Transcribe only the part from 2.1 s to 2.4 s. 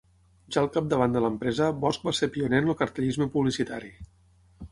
ser